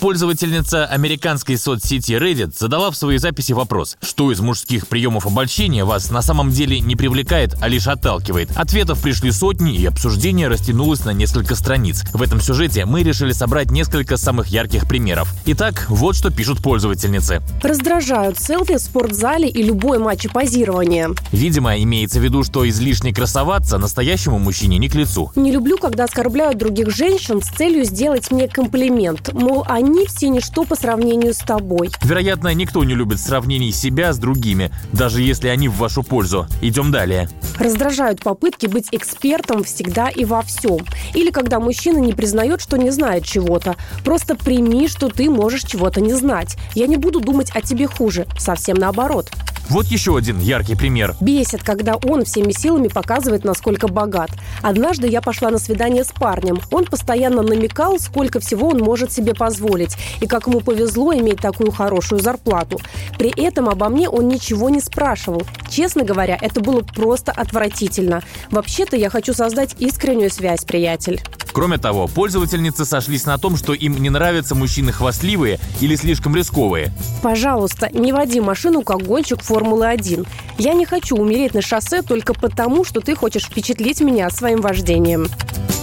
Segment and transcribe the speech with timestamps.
[0.00, 6.10] Пользовательница американской соцсети Reddit задала в своей записи вопрос, что из мужских приемов обольщения вас
[6.10, 8.48] на самом деле не привлекает, а лишь отталкивает.
[8.56, 12.02] Ответов пришли сотни, и обсуждение растянулось на несколько страниц.
[12.14, 15.34] В этом сюжете мы решили собрать несколько самых ярких примеров.
[15.44, 17.42] Итак, вот что пишут пользовательницы.
[17.62, 21.10] Раздражают селфи в спортзале и любой матч позирования.
[21.30, 25.30] Видимо, имеется в виду, что излишне красоваться настоящему мужчине не к лицу.
[25.36, 29.34] Не люблю, когда оскорбляют других женщин с целью сделать мне комплимент.
[29.34, 31.90] Мол, они все ничто по сравнению с тобой.
[32.02, 36.46] Вероятно, никто не любит сравнений себя с другими, даже если они в вашу пользу.
[36.60, 37.28] Идем далее.
[37.58, 40.78] Раздражают попытки быть экспертом всегда и во всем.
[41.14, 43.76] Или когда мужчина не признает, что не знает чего-то.
[44.04, 46.56] Просто прими, что ты можешь чего-то не знать.
[46.74, 48.26] Я не буду думать о тебе хуже.
[48.38, 49.30] Совсем наоборот.
[49.70, 51.14] Вот еще один яркий пример.
[51.20, 54.30] Бесит, когда он всеми силами показывает, насколько богат.
[54.62, 56.58] Однажды я пошла на свидание с парнем.
[56.72, 61.70] Он постоянно намекал, сколько всего он может себе позволить, и как ему повезло иметь такую
[61.70, 62.80] хорошую зарплату.
[63.16, 65.44] При этом обо мне он ничего не спрашивал.
[65.68, 68.24] Честно говоря, это было просто отвратительно.
[68.50, 71.20] Вообще-то я хочу создать искреннюю связь, приятель.
[71.52, 76.92] Кроме того, пользовательницы сошлись на том, что им не нравятся мужчины хвастливые или слишком рисковые.
[77.22, 80.26] Пожалуйста, не води машину как гонщик Формулы-1.
[80.58, 85.26] Я не хочу умереть на шоссе только потому, что ты хочешь впечатлить меня своим вождением.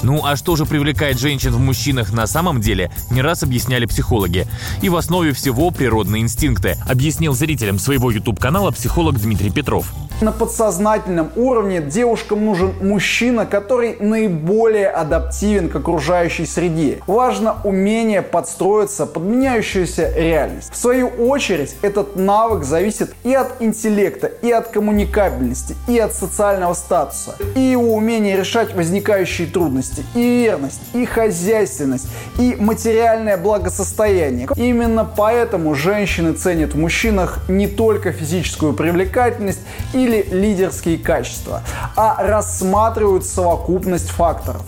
[0.04, 4.48] Ну а что же привлекает женщин в мужчинах на самом деле, не раз объясняли психологи.
[4.82, 9.92] И в основе всего природные инстинкты, объяснил зрителям своего YouTube-канала психолог Дмитрий Петров.
[10.20, 16.98] На подсознательном уровне девушкам нужен мужчина, который наиболее адаптивен к окружающей среде.
[17.06, 20.72] Важно умение подстроиться под меняющуюся реальность.
[20.74, 26.74] В свою очередь, этот навык зависит и от интеллекта, и от коммуникабельности, и от социального
[26.74, 32.08] статуса, и его умения решать возникающие трудности, и верность, и хозяйственность,
[32.40, 34.48] и материальное благосостояние.
[34.56, 39.62] Именно поэтому женщины ценят в мужчинах не только физическую привлекательность
[39.94, 41.62] и или лидерские качества,
[41.96, 44.64] а рассматривают совокупность факторов.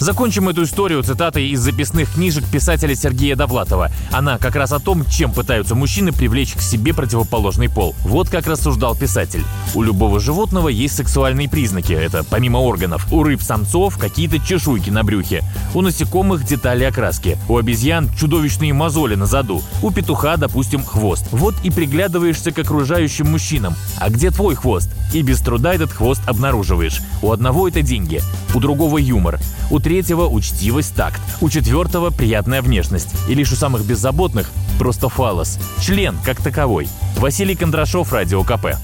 [0.00, 3.90] Закончим эту историю цитатой из записных книжек писателя Сергея Довлатова.
[4.10, 7.94] Она как раз о том, чем пытаются мужчины привлечь к себе противоположный пол.
[8.00, 9.44] Вот как рассуждал писатель.
[9.74, 11.92] У любого животного есть сексуальные признаки.
[11.92, 13.12] Это помимо органов.
[13.12, 15.44] У рыб-самцов какие-то чешуйки на брюхе.
[15.74, 17.36] У насекомых детали окраски.
[17.46, 19.62] У обезьян чудовищные мозоли на заду.
[19.82, 21.26] У петуха, допустим, хвост.
[21.30, 23.74] Вот и приглядываешься к окружающим мужчинам.
[23.98, 24.88] А где твой хвост?
[25.12, 27.02] И без труда этот хвост обнаруживаешь.
[27.20, 28.22] У одного это деньги,
[28.54, 29.38] у другого юмор,
[29.70, 31.20] у третьего– учтивость, такт.
[31.40, 33.08] У четвертого– приятная внешность.
[33.28, 35.58] И лишь у самых беззаботных– просто фалос.
[35.80, 36.86] Член как таковой.
[37.16, 38.76] Василий Кондрашов, Радио КП.